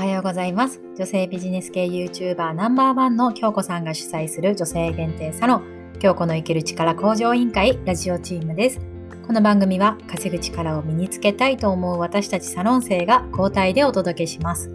[0.00, 0.80] はようございます。
[0.96, 8.80] 女性ビジネス系 YouTuber ナンバーワンの京子さんが主催する女性限定サロン京子の生きる力向上委員会ラジオチームです。
[9.26, 14.70] この番組は稼ぐ力を身につけたいと思う私たちサロン生が交代でお届けします。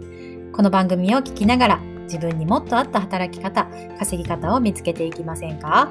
[0.52, 3.66] この番組を聞きながら自分にもっと合った働き方
[3.98, 5.88] 稼ぎ方を見つけていきませんか？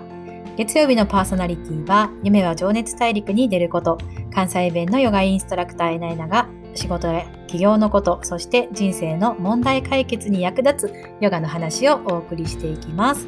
[0.56, 3.98] 月曜日のパーソナリティは夢は情熱大陸に出ること
[4.34, 13.28] 関西弁のヨガインストラクターえなえなが仕事や起業のこと、そして人生の問題解決に役立つヨガの話をお送りしていきます。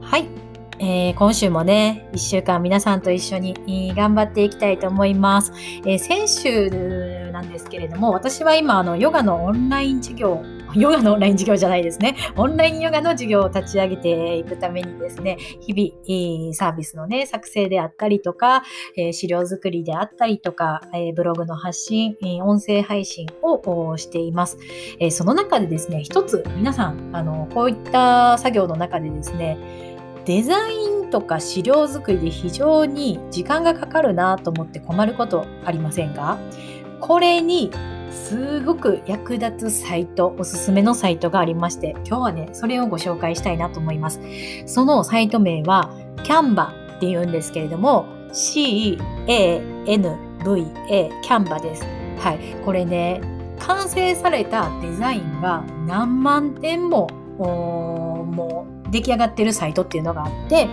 [0.00, 0.26] はい。
[0.78, 5.52] えー、今週もね、1週間皆さんと一緒に頑張っていきたいと思います。
[5.86, 10.42] えー、先週なんですけれども、私は今、あの、ヨガのオンライン授業
[10.74, 12.16] ヨガのオンライン授業じゃないですね。
[12.36, 18.62] オンラインヨガの授業を立ち上げていくためにですね、日々、サービスのね、作成であったりとか、
[18.96, 24.58] え資料作りであったりとか、えブログの発信、音声配信をしています。
[24.98, 29.56] えその中でですね、一つ皆さん、あの、こういった作業の中でですね、
[30.24, 36.38] デザインとか資料作りで非常に時間がかかるなと思って困ることありませんか？
[37.00, 37.70] これに
[38.10, 44.20] すごく役立つサイト、おすすめのサイトがありまして、今日はね、それをご紹介したいなと思います。
[44.66, 45.90] そのサイト名は、
[46.24, 49.30] Canva って言うんですけれども、C-A-N-V-A、
[51.24, 51.84] Canva です。
[52.18, 52.38] はい。
[52.64, 53.20] これね、
[53.58, 60.68] 完成されたデザインが何万点も、もう出来上がってるサイトっていうのがあって、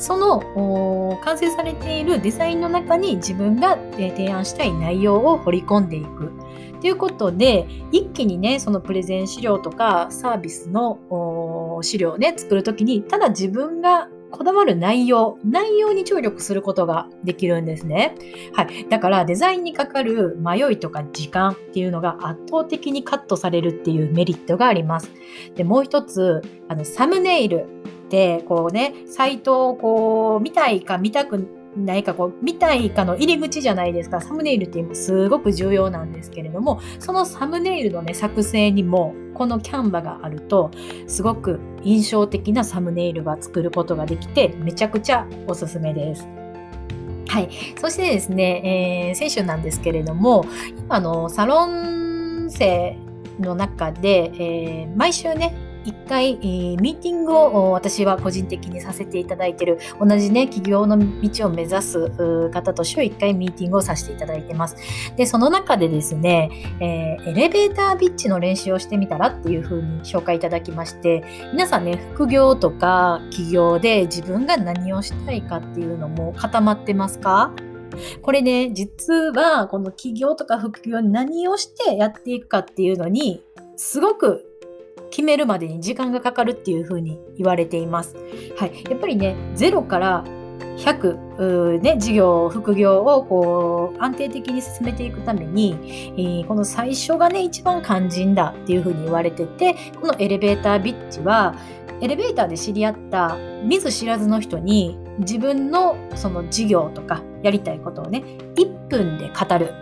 [0.00, 6.32] その完成されているデザインの中に自分が提案したい内容を掘り込んでいく。
[6.80, 18.14] ということで、一気にね、そのプレゼン資料とかサービスの資料をね、作るときに、ただ自分がこだわる内容、内容に注力することができるんですね。
[18.54, 18.88] はい。
[18.88, 25.10] だからデザインにかかる迷いとか時間っていうのが圧倒的にカットされるっていうメリットがあります。
[25.56, 27.66] で、もう一つ、あの、サムネイル
[28.10, 40.70] てこうねサイトをこう見たいか見たくないかこう見たいかの入り口じゃないですかサムネイルっていうすごく重要なんですけれどもそのサムネイルのね作成にもこのキャンバがあると
[41.06, 46.28] すごく印象的なサムネイルが作ることができてめちゃくちゃおすすめです。
[47.30, 47.48] はい。
[47.80, 50.44] そしてですね、えー、先週なんですけれども、
[50.76, 52.98] 今のサロン生
[53.38, 55.54] の中で、えー、毎週ね、
[55.84, 64.76] 一回、えー、ミーティングを私は個人的にさせていただいてる同じね企業の道を目指す方と週1回ミーティングをさせていただいてます。
[65.16, 77.52] でその中でですね、えー、エレベータービッチの練習をしてみたらっていう風に紹介いただきまして皆さんね副業とか企業で自分が何をしたいかっていうのも固まってますか？
[78.22, 83.42] これね、実はこの企業とか副業何をしてやっていくかっていうのに、
[83.76, 84.49] すごく
[85.20, 88.16] 決めるまでに時間がかかるっていうふうに言われています。
[88.56, 90.24] はい、やっぱりね0から
[90.78, 95.76] 100、ね、事業、副業をこう安定的に進めていくために、
[96.16, 101.54] えー、この最初がね、一番肝心だっていうふうに言われてて、このエレベータービッチは、
[102.00, 109.74] エレベーターで知り合った見ず知らずの人に自分のその事業とかやりたいことをね、1分で語る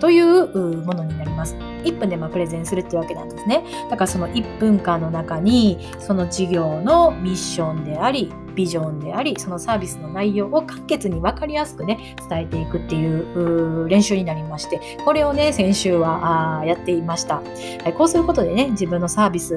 [0.00, 1.54] というものになります。
[1.84, 3.64] 1分でまプレゼンするってわけなんですね。
[3.90, 17.42] だからその1分間の中にその事業のミッションでありビジョンでありそのサービスの内容を簡潔に分かりやすくね伝えていくっていう練習になりましてこれをね先週はあやっていました、は
[17.88, 19.54] い、こうすることでね自分のサービス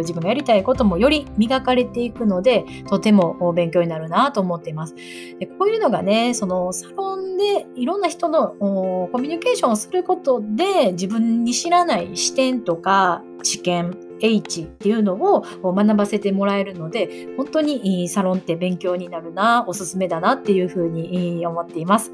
[0.00, 4.94] 自分がやりたいこともより磨かれていくのでとても勉強になるなと思っています。
[5.38, 22.12] でこういうのがねそのサロンでいろんな人のコミュニケーションをすることで自分に知らない視点とか知見 H っていうのを学ばせてもらえるので、本当にサロンって勉強になるな、おすすめだなっていうふうに思っています。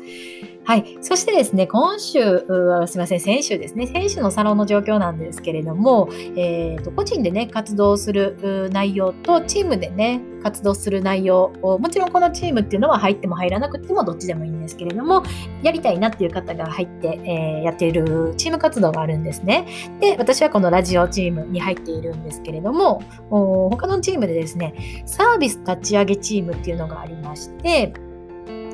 [0.65, 0.99] はい。
[1.01, 2.45] そしてですね、今週、
[2.87, 15.25] すいません、先週ですね、先週のサロンの状況なんですけれども、えーと、個人でね、活動する内容と、チームでね、活動する内容を、もちろんこのチームっていうのは入っても入らなくてもどっちでもいいんですけれども、
[15.63, 19.67] やりたいなっていう方が入って、えー、やっているチーム活動があるんですね。
[20.01, 27.93] で、私はこのラジオチームに入っているんですけれども、他のチームでですね、サービス立ち上げチームっていうのがありまして、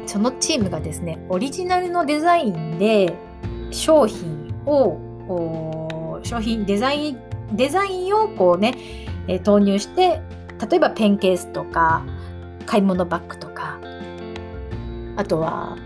[0.07, 3.15] そのチームがですねオリジナルのデザインで
[3.71, 7.19] 商品を商品デザイン
[7.53, 8.75] デザインをこうね、
[9.29, 10.23] え投入して
[10.69, 12.05] 例えばペンケースとか
[12.67, 13.81] 買い物バッグとか。
[15.17, 15.76] あとは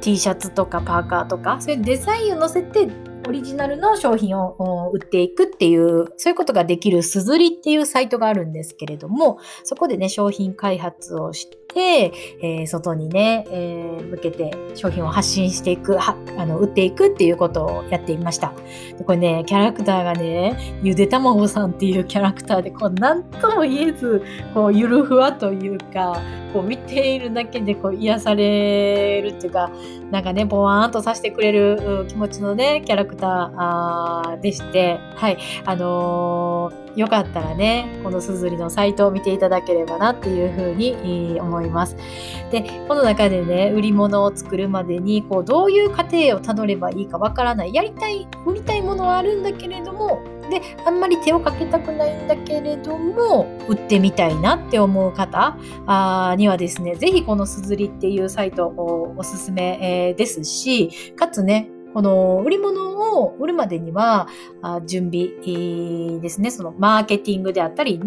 [0.00, 1.60] T シャツとかパーカーとか。
[1.60, 2.88] そういうデザインを載せて
[3.28, 18.54] オリジナルの商品を売っていくっていう、そういうことができるすずりっていうサイトがあるんですけれども、そこでね、商品開発をして、えー、外にね、えー、向けて商品を発信していく、はあの売っていくっていうことをやっていました。
[18.96, 24.22] でこれね、キャラクターがね、ゆでたまごさんっていうキャラクターで、こう、なんとも言えず、
[24.54, 26.18] こう、ゆるふわというか、
[26.54, 29.70] こう、見ているだけでこう癒されるっていうか、
[30.10, 35.36] なんかね、ぼわーんとさせてくれる気持ちのね、キャラクターでして、はい、
[35.66, 41.96] あのー、よかったらね、このすずりのサイトを見ていただければなっていうふうに思います。
[42.50, 47.74] で、この中でね、売り物を作るまでに、こう、どういう過程をたどればいいかわからない。
[47.74, 50.20] やりたい、売りたいものはあるんだけれども、
[50.50, 55.56] であんまり手をかけたくないんだけれども売ってみたいなって思う方
[56.36, 64.28] にはですね是非このすずりっていうサイトをおすすめ、ですしかつねこの売り物を売るまでには、
[64.60, 65.28] あ準備、
[66.20, 67.98] ですね、そのマーケティングであったり、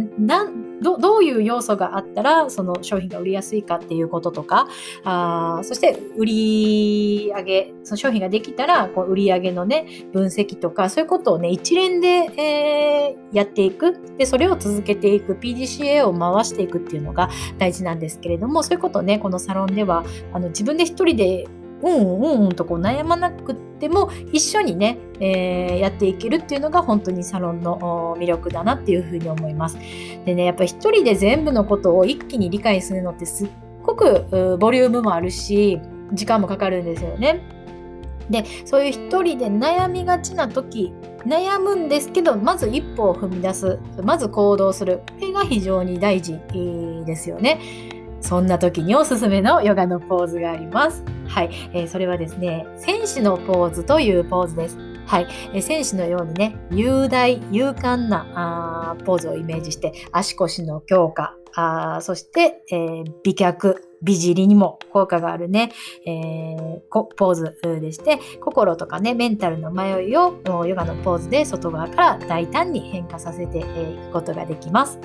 [0.80, 4.68] どどういう要素があったらその商品が売りやすいかっていうこととか、
[5.04, 12.08] あそして売り上げ、その商品ができたらこう売り上げのね、分析とか、そういうことをね、一連で、
[12.38, 13.98] えー、やっていく。
[14.20, 15.34] で、それを続けていく。
[15.34, 21.48] PDCA を回していくっていうのが大事なんですけれども、そういうことをね、このサロンでは、あの自分で一人で
[21.82, 29.78] うんうんうんとこう悩まなくても一緒にね、えー、やっていけるっていうのが本当にサロンの魅力だなっていうふうに思います。
[30.26, 33.50] でねやっぱり一人で全部のことを一気に理解するのってすっ
[33.84, 35.80] ごくボリュームもあるし
[36.14, 37.42] 時間もかかるんですよね。
[38.30, 40.94] でそういう一人で悩みがちな時
[41.26, 46.40] 悩むんですけどまず一歩を踏み出すまず行動するこれが非常に大事
[47.06, 47.60] ですよね。
[48.30, 51.04] そんな時におすすめのヨガのポーズがあります。
[51.28, 54.78] はい、えー、それはですね、戦士のポーズというポーズです。
[55.08, 65.72] はい、えー、戦士のようにね、雄大、勇敢なあポーズをイメージして、足腰の強化、あそして、えー、美脚、美尻にも効果があるね、
[66.06, 70.36] えー、ポーズでして、心とかね、メンタルの迷いを
[70.68, 75.00] ヨガのポーズで外側から大胆に変化させていくことができます。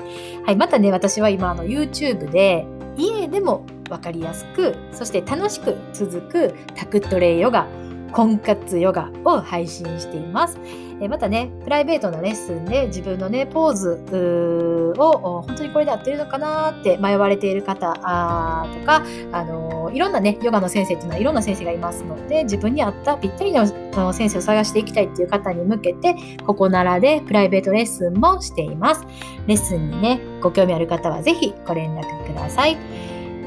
[0.45, 7.67] はい、またね、私は今あの YouTube で家でも分かりやすくそして楽しく続くタクトレイヨガ
[8.15, 10.59] 婚活ヨガを配信しています。
[11.01, 19.03] えまたね、プライベートのレッスンで自分のね、ポーズを本当にこれで合ってるのかなって迷われている方とか、
[19.33, 23.67] あのいろんなね、ヨガの先生っていうのはいろんな先生がいますので、自分に合ったぴったりの
[24.13, 26.15] 先生を探していきたいっていう方に向けて、
[26.45, 29.05] ここならでプライベートレッスンもしています。
[29.47, 32.77] レッスンにね、ご興味ある方はぜひご連絡ください。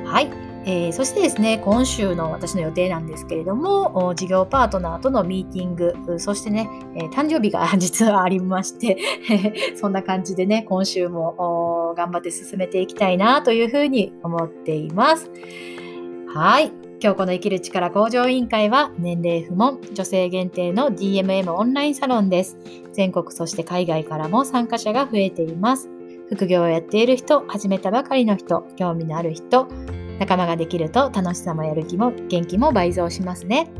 [0.06, 0.48] はい。
[0.70, 8.98] えー、そしてですね、今週の私の予定なんですけれども、事業パートナーとのミーティング、そしてね、えー、誕生日が 実はありまして、
[9.76, 15.32] そんな感じでね、今週も頑張って進めていきたいなというふうに思っています。
[16.38, 16.72] はい。
[17.02, 22.60] 今日この生きる力向上委員会は年齢不問、女性限定の DMM オンラインサロンです。
[22.94, 25.90] 全国そして海外からも参加者が増えています。
[26.30, 29.68] 副業をやっている人、始めたばかりの人、興味のある人、
[30.20, 33.72] 仲間ができると楽しさもやる気も元気も倍増しますね。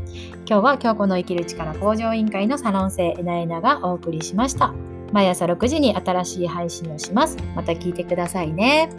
[0.44, 4.74] 今日は京子の生きる力向上委員会のサロン生えなえながお送りしました。
[5.12, 7.36] 毎朝6時に新しい配信をします。
[7.54, 8.90] また聞いてくださいね。